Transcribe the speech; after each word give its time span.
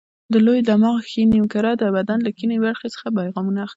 د 0.33 0.35
لوی 0.45 0.59
دماغ 0.69 0.97
ښي 1.11 1.23
نیمه 1.31 1.47
کره 1.53 1.71
د 1.77 1.83
بدن 1.97 2.19
له 2.25 2.31
کیڼې 2.37 2.57
برخې 2.65 2.87
څخه 2.95 3.07
پیغامونه 3.19 3.59
اخلي. 3.61 3.69